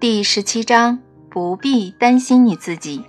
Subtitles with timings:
[0.00, 3.02] 第十七章，不必担心你自己。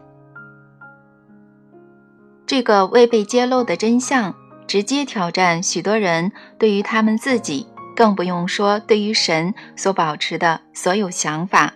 [2.47, 4.33] 这个未被揭露的真相，
[4.65, 11.75] 直接挑战许多人对于他们自己，更不用说对于神所保持的所有想法。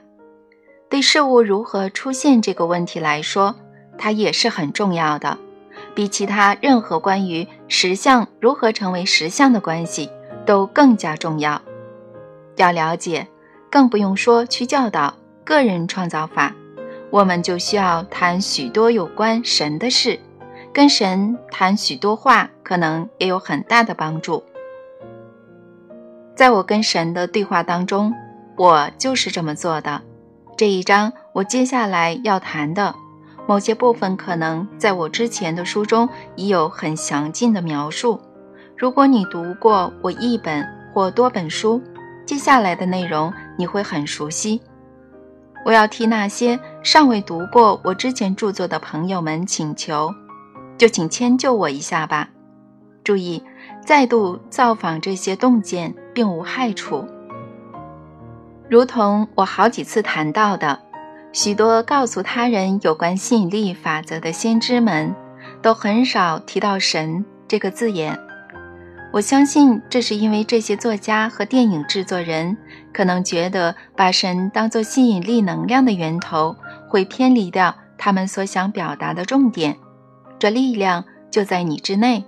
[0.89, 3.55] 对事物如何出现这个问题来说，
[3.99, 5.37] 它也是很重要的，
[5.93, 10.09] 比其他任何关于实相如何成为实相的关系
[10.43, 11.61] 都更加重要。
[12.55, 13.27] 要了解，
[13.73, 16.53] 更不用说去教导个人创造法，
[17.09, 20.19] 我们就需要谈许多有关神的事，
[20.71, 24.43] 跟神谈许多话，可能也有很大的帮助。
[26.35, 28.13] 在我跟神的对话当中，
[28.57, 29.99] 我就是这么做的。
[30.55, 32.93] 这一章我接下来要谈的
[33.47, 38.21] 某些部分，可能在我之前的书中已有很详尽的描述。
[38.77, 41.81] 如果你读过我一本或多本书，
[42.23, 44.61] 接下来的内容你会很熟悉。
[45.65, 50.13] 我要替那些尚未读过我之前著作的朋友们请求，
[50.77, 52.29] 就请迁就我一下吧。
[53.03, 53.43] 注意，
[53.85, 57.07] 再度造访这些洞见并无害处。
[58.69, 60.79] 如同我好几次谈到的，
[61.31, 65.13] 许多告诉他人有关吸引力法则的先知们，
[65.61, 68.17] 都很少提到“神”这个字眼。
[69.11, 72.57] 我相信这是因为这些作家和电影制作人
[72.93, 76.55] 可能觉得把神当作吸引力能量的源头，
[76.87, 79.77] 会偏离掉他们所想表达的重点。
[80.37, 82.23] 这力量就在你之内。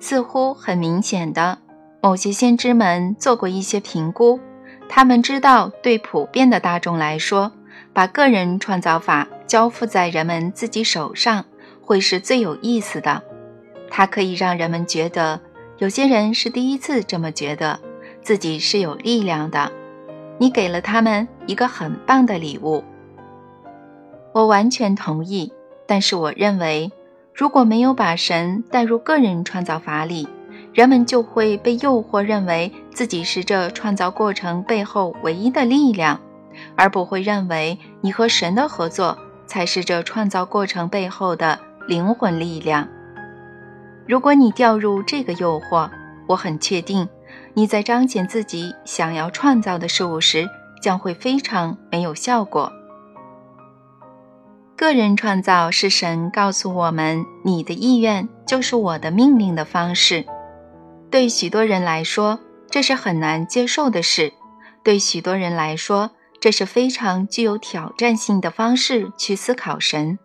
[0.00, 1.58] 似乎很明显的，
[2.00, 4.40] 某些先知们做过一些评估，
[4.88, 7.52] 他们知道对普遍的大众来说，
[7.92, 11.44] 把个人创造法交付在人们自己手上，
[11.80, 13.22] 会是最有意思的。
[13.90, 15.40] 它可以让人们觉得，
[15.78, 17.80] 有些人是第一次这么觉得，
[18.28, 19.72] 自己是有力量的。
[20.36, 22.84] 你给了他们一个很棒的礼物，
[24.34, 25.50] 我完全同意。
[25.86, 26.92] 但是我认为，
[27.32, 30.28] 如果没有把神带入个人创造法里，
[30.74, 36.20] 人们就会被诱惑认为自己是这创造过程背后唯一的力量，
[36.76, 39.16] 而不会认为你和神的合作
[39.46, 42.86] 才是这创造过程背后的灵魂力量。
[44.06, 45.88] 如果你掉入这个诱惑，
[46.26, 47.08] 我很确定
[47.54, 50.48] 你在彰显自己想要创造的事物时
[50.80, 52.72] 将会非常没有效果。
[54.76, 60.24] 个人创造是神告诉我们“你的意愿就是我的命令”的方式。
[61.10, 62.38] 对许多人来说，
[62.70, 64.32] 这是很难接受的事；
[64.84, 70.18] 对许多人来说，这是非常具有挑战性的方式去思考神。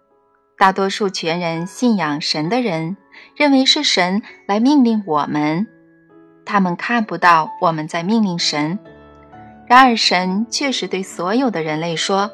[0.58, 2.98] 大多数全人信仰神的人。
[3.36, 5.68] 认为是神来命令我们，
[6.46, 8.80] 他们看不到我们在命令神。
[9.66, 12.32] 然而，神确实对所有的人类说：“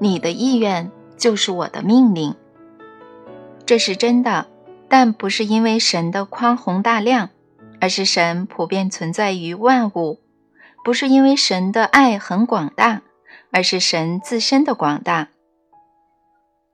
[0.00, 2.34] 你的意愿就是我的命令。”
[3.66, 4.46] 这是真的，
[4.88, 7.30] 但不是因为神的宽宏大量，
[7.80, 10.20] 而是神普遍存在于万物；
[10.84, 13.02] 不是因为神的爱很广大，
[13.50, 15.28] 而是神自身的广大。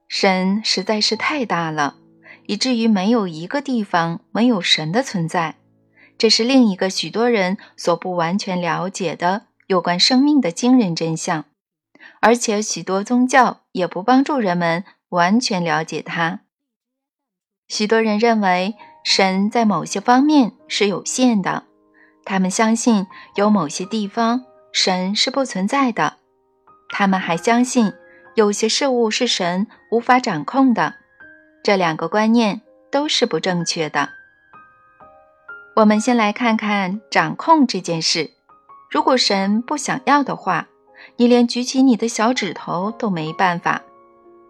[0.07, 1.95] 神实在是太大了。
[2.47, 5.55] 以至于没有一个地方没有神的存在，
[6.17, 11.45] 这是另一个许多人所不完全了解的有关生命的惊人真相，
[12.21, 16.41] 而且许多宗教也不帮助人们完全了解它。
[17.67, 21.63] 许多人认为神在某些方面是有限的，
[22.23, 26.17] 他们相信有某些地方神是不存在的，
[26.89, 27.91] 他们还相信
[28.35, 30.95] 有些事物是神无法掌控的。
[31.63, 32.61] 这两个观念
[32.91, 34.14] 都是不正确的。
[35.75, 38.31] 我们先来看看掌控这件事。
[38.89, 40.69] 如果神不想要的话，
[41.17, 43.81] 你连举起你的小指头都没办法。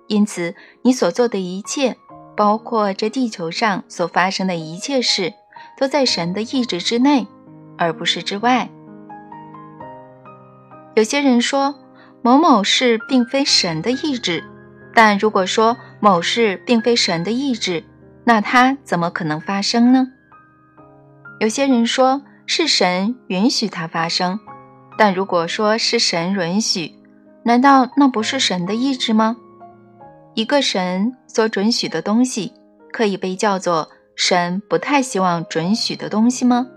[0.05, 0.53] 因此，
[0.83, 1.97] 你所做的一切，
[2.37, 5.33] 包括这地球上所发生的一切事，
[5.79, 7.25] 都在神的意志之内，
[7.75, 8.69] 而不是之外。
[10.93, 11.73] 有些人说
[12.21, 14.43] 某某事并非神的意志，
[14.93, 17.83] 但如果说，某事并非神的意志，
[18.25, 20.11] 那它怎么可能发生呢？
[21.39, 24.39] 有些人说是神允许它发生，
[24.97, 26.95] 但如果说是神允许，
[27.43, 29.37] 难道那不是神的意志吗？
[30.33, 32.53] 一个神所准许的东西，
[32.91, 36.67] 可以被叫做神不太希望准许的东西吗？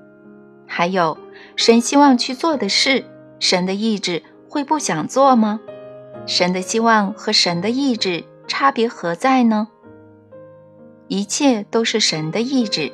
[0.66, 1.16] 还有，
[1.56, 3.04] 神希望去做的事，
[3.40, 5.60] 神的意志会不想做吗？
[6.26, 8.24] 神的希望和神的意志。
[8.50, 9.68] 差别何在呢？
[11.06, 12.90] 一切都是神的意志，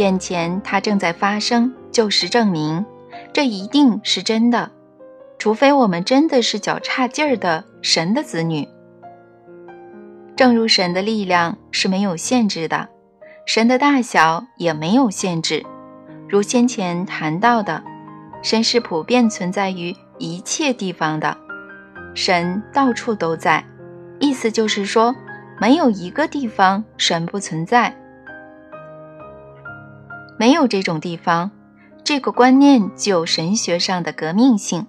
[0.00, 2.86] 眼前它正在发生，就是证明
[3.34, 4.70] 这一定是真的。
[5.38, 8.66] 除非我们真的是脚差劲儿的神的子女。
[10.34, 12.88] 正如神的力量是没有限制的，
[13.44, 15.66] 神的大小也没有限制。
[16.30, 17.82] 如先前谈到的，
[18.42, 21.36] 神是普遍存在于一切地方的，
[22.14, 23.62] 神到处都在。
[24.18, 25.14] 意思就是说，
[25.60, 27.94] 没有一个地方神不存在。
[30.40, 31.50] 没有这种地方，
[32.02, 34.86] 这个观念具有神学上的革命性。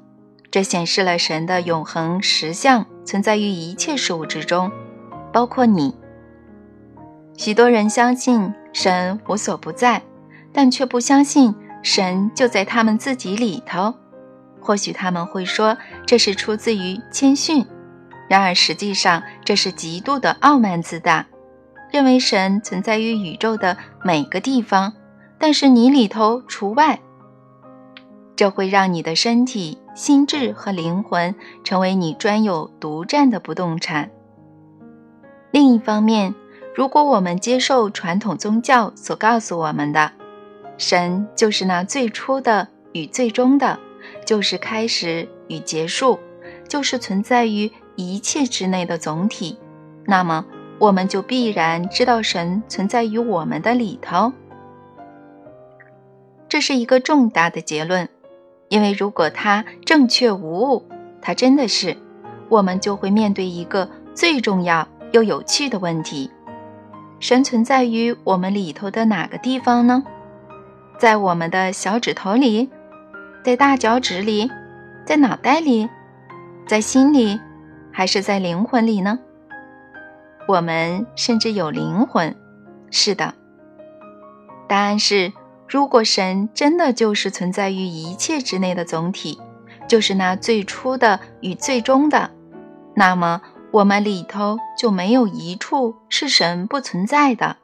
[0.49, 4.71] 这显示了神的永恒实相存在于一切事物之中，
[5.33, 5.93] 包括你。
[7.35, 10.01] 许多人相信神无所不在，
[10.53, 11.53] 但却不相信
[11.83, 13.93] 神就在他们自己里头。
[14.61, 15.77] 或许他们会说
[16.07, 17.65] 这是出自于谦逊，
[18.29, 21.25] 然而实际上这是极度的傲慢自大，
[21.91, 24.93] 认为神存在于宇宙的每个地方，
[25.41, 27.01] 但是你里头除外。
[28.37, 29.77] 这会让你的身体。
[29.93, 31.35] 心智和灵魂
[31.65, 34.09] 成为你专有独占的不动产。
[35.51, 36.33] 另一方面，
[36.73, 40.13] 如果我们接受传统宗教所告诉我们的，
[40.77, 43.77] 神就是那最初的与最终的，
[44.25, 46.17] 就是开始与结束，
[46.69, 49.59] 就是存在于一切之内的总体，
[50.05, 50.45] 那么
[50.79, 54.31] 我们就必然知道神存在于我们的里头。
[56.51, 58.09] 这是一个重大的结论。
[58.67, 60.85] 因为如果它正确无误，
[61.21, 61.95] 它真的是，
[62.49, 66.29] 我们就会面对一个最重要又有趣的问题：
[67.21, 70.03] 神存在于我们里头的哪个地方呢？
[70.97, 72.69] 在我们的小指头里，
[73.45, 74.51] 在大脚趾里，
[75.05, 75.87] 在脑袋里，
[76.67, 77.39] 在心里，
[77.93, 79.17] 还是在灵魂里呢？
[80.49, 82.35] 我们甚至有灵魂。
[82.89, 83.35] 是的，
[84.67, 85.31] 答案是。
[85.71, 89.39] 如果神真的就是存在于一切之内的总体，
[89.87, 92.29] 就是那最初的与最终的，
[92.93, 93.41] 那么
[93.71, 97.55] 我们里头就没有一处是神不存在的。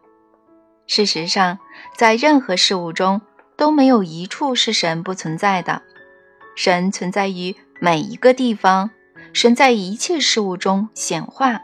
[0.88, 1.60] 事实上，
[1.98, 3.20] 在任何事物中
[3.58, 5.82] 都没有一处是神不存在的。
[6.56, 8.90] 神存在于每一个地方，
[9.34, 11.60] 神在一切事物中显化。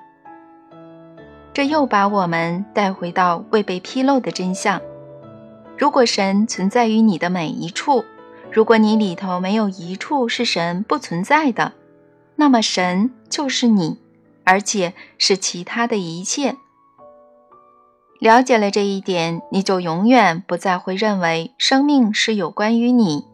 [1.54, 4.82] 这又把我们带回到未被披露的真相。
[5.78, 8.06] 如果神存在于你的每一处，
[8.52, 11.74] 如果你里头没有一处是神不存在的，
[12.36, 14.00] 那么神就是你，
[14.44, 16.56] 而且是其他的一切。
[18.20, 23.26] 了解了这一点，你就永远不再会认为生命是有关于你，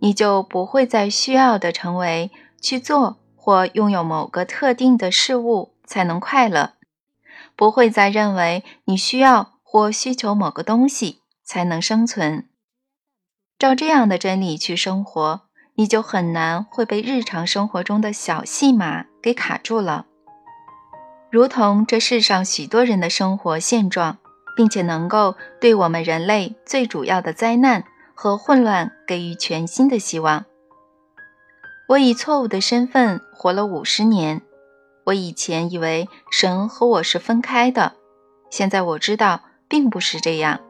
[0.00, 6.72] 你就不会再需要的成为去做或拥有某个特定的事物才能快乐，
[7.54, 11.20] 不会再认为你需要或需求某个东西。
[11.46, 12.48] 才能生存。
[13.58, 15.42] 照这样的真理去生活，
[15.76, 20.04] 你就很难会被日常生活中的小戏码给卡住了。
[21.30, 24.18] 如同这世上许多人的生活现状，
[24.56, 27.84] 并且能够对我们人类最主要的灾难
[28.14, 30.44] 和混乱给予全新的希望。
[31.88, 34.42] 我以错误的身份活了五十年。
[35.04, 37.92] 我以前以为神和我是分开的，
[38.50, 40.60] 现在我知道并不是这样。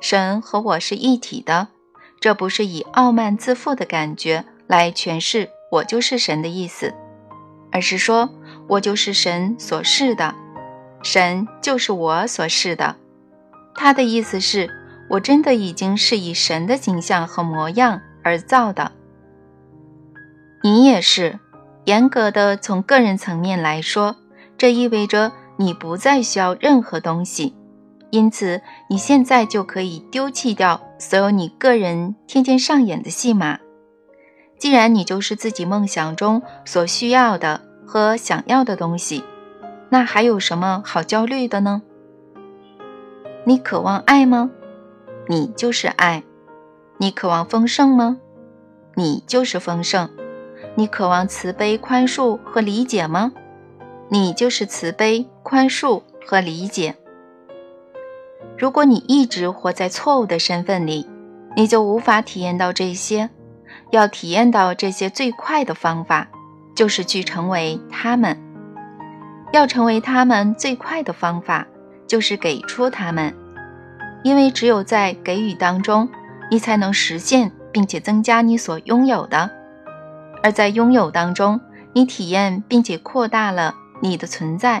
[0.00, 1.68] 神和我是一体的，
[2.20, 6.94] 这不是以傲慢自负的感觉来诠释我就是神的意思，
[7.72, 8.28] 而是说
[8.68, 10.34] 我就是神所示的，
[11.02, 12.96] 神就是我所示的。
[13.74, 14.70] 他的意思是
[15.10, 18.92] 我真的已经是以神的形象和模样而造的。
[20.62, 21.40] 你也是，
[21.84, 24.16] 严格的从个人层面来说，
[24.56, 27.54] 这意味着你不再需要任何东西。
[28.14, 33.58] 因此，你现在就可以丢弃掉所有你个人天天上演的戏码。
[34.56, 39.24] 既然你就是自己梦想中所需要的和想要的东西，
[39.88, 41.82] 那还有什么好焦虑的呢？
[43.44, 44.52] 你渴望爱吗？
[45.26, 46.22] 你就是爱。
[46.98, 48.18] 你渴望丰盛吗？
[48.94, 50.08] 你就是丰盛。
[50.76, 53.32] 你渴望慈悲、宽恕和理解吗？
[54.08, 56.94] 你就是慈悲、宽恕和理解。
[58.56, 61.08] 如果你一直活在错误的身份里，
[61.56, 63.28] 你就无法体验到这些。
[63.90, 66.28] 要体验到这些最快的方法，
[66.74, 68.40] 就是去成为他们。
[69.52, 71.66] 要成为他们最快的方法，
[72.06, 73.34] 就是给出他们。
[74.22, 76.08] 因为只有在给予当中，
[76.50, 79.50] 你才能实现并且增加你所拥有的；
[80.42, 81.60] 而在拥有当中，
[81.92, 84.80] 你体验并且扩大了你的存在；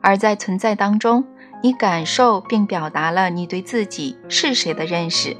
[0.00, 1.24] 而在存在当中。
[1.62, 5.36] 你感受并表达了你对自己是谁的认识，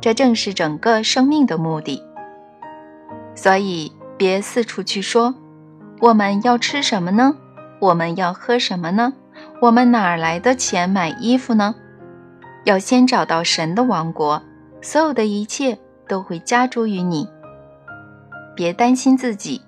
[0.00, 2.02] 这正是整个生命的目的。
[3.34, 5.34] 所以别四处去说，
[6.00, 7.34] 我们要吃什么呢？
[7.80, 9.12] 我们要喝什么呢？
[9.60, 11.74] 我们哪来的钱买衣服呢？
[12.64, 14.40] 要先找到神的王国，
[14.80, 17.28] 所有的一切都会加诸于你。
[18.54, 19.62] 别担心自己，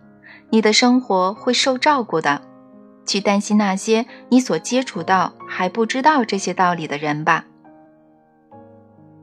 [0.50, 2.42] 你的生活会受照顾的。
[3.06, 7.44] 去担心那些你所接触到还不知道这些道理的人吧。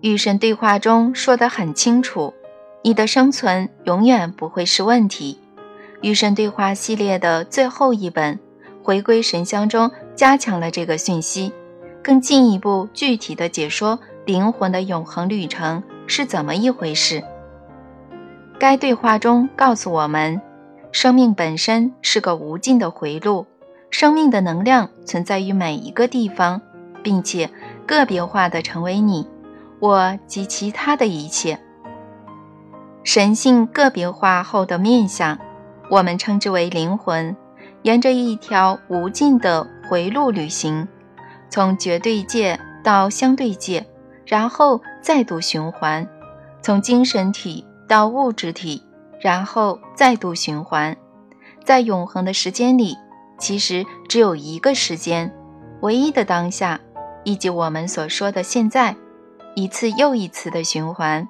[0.02, 2.34] 与神对话中说得很清楚，
[2.84, 5.40] 你的生存永远不会是问题。
[6.02, 8.36] 与神对话系列的最后一本
[8.84, 11.54] 《回归神乡》中加强了这个讯息。
[12.04, 17.24] 更进一步具体的解说灵魂的永恒旅程是怎么一回事。
[18.58, 20.42] 该对话中告诉我们，
[20.92, 23.46] 生命本身是个无尽的回路，
[23.92, 26.60] 生命的能量存在于每一个地方，
[27.04, 27.50] 并且
[27.86, 29.28] 个别化的成为你、
[29.80, 31.60] 我及其他的一切。
[33.04, 35.38] 神性个别化后的面相，
[35.90, 37.36] 我们称之为灵魂，
[37.84, 40.88] 沿着一条无尽的回路旅行。
[41.50, 43.86] 从绝对界到相对界，
[44.26, 46.06] 然后再度循环；
[46.62, 48.82] 从精神体到物质体，
[49.20, 50.96] 然后再度循环。
[51.66, 52.96] 在永恒的时间里，
[53.42, 55.34] 其实只有一个时间，
[55.82, 56.80] 唯一的当下，
[57.24, 58.96] 以及我们所说的现在，
[59.56, 61.28] 一次又一次的循环。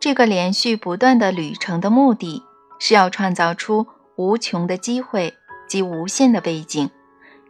[0.00, 2.42] 这个连续不断的旅程的目的
[2.78, 5.34] 是要创造出无穷的机会
[5.68, 6.90] 及无限的背景。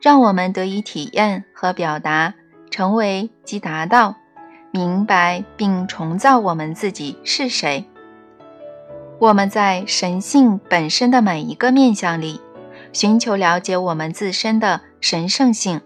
[0.02, 2.35] 让我们得以体验和表达，
[2.70, 4.16] 成为及达到，
[4.73, 7.85] 明白并重造我们自己是谁。
[9.18, 12.40] 我们在神性本身的每一个面相里，
[12.92, 15.80] 寻求了解我们自身的神圣性。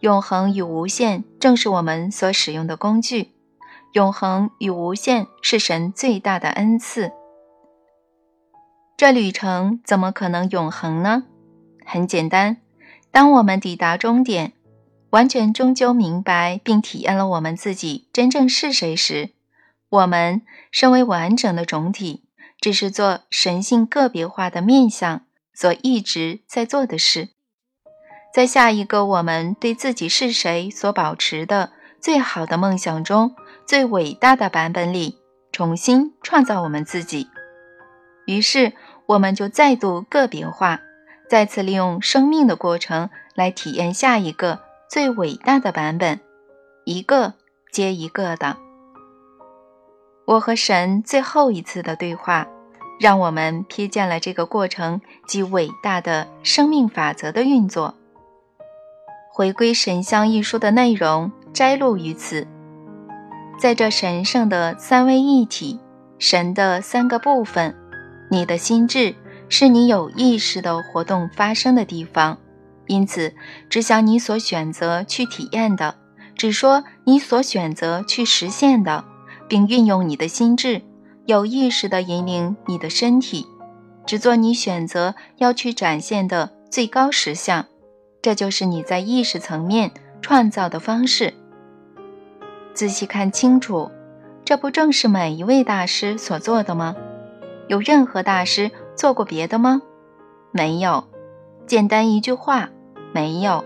[0.00, 3.32] 永恒与无限正是我们所使用的工具。
[3.92, 7.12] 永恒与无限是神最大的恩赐。
[8.96, 11.24] 这旅程怎么可能永恒呢？
[11.84, 12.58] 很简单。
[13.10, 14.52] 当我们抵达终点，
[15.10, 19.30] 完全终究明白并体验了我们自己真正是谁时，
[19.88, 22.24] 我们身为完整的总体，
[22.60, 25.22] 只是做神性个别化的面相
[25.54, 27.30] 所一直在做的事。
[28.34, 35.18] 在下一个我们对自己是谁所保持的最好的梦想中，最伟大的版本里，
[35.52, 37.28] 重新创造我们自己。
[38.26, 38.72] 于是，
[39.06, 40.80] 我们就再度个别化。
[41.28, 46.20] 再次利用生命的过程来体验下一个最伟大的版本，
[46.84, 47.34] 一个
[47.72, 48.58] 接一个的。
[50.26, 52.46] 我和神最后一次的对话，
[53.04, 57.94] 让我们瞥见了这个过程及伟大的生命法则的运作。
[59.30, 62.46] 回归神像一书的内容摘录于此，
[63.60, 65.78] 在这神圣的三位一体，
[66.18, 67.76] 神的三个部分，
[68.30, 69.14] 你的心智。
[69.50, 72.38] 是你有意识的活动发生的地方，
[72.86, 73.34] 因此
[73.68, 75.94] 只想你所选择去体验的，
[76.34, 79.04] 只说你所选择去实现的，
[79.46, 80.80] 并运用你的心智，
[81.26, 83.46] 有意识的引领你的身体，
[84.04, 87.66] 只做你选择要去展现的最高实相。
[88.20, 89.90] 这就是你在意识层面
[90.20, 91.34] 创造的方式。
[92.74, 93.90] 仔细看清楚，
[94.44, 96.96] 这不正是每一位大师所做的吗？
[97.68, 98.70] 有任何大师？
[98.94, 99.82] 做过别的吗？
[100.52, 101.04] 没有。
[101.66, 102.68] 简单一句话，
[103.12, 103.64] 没有。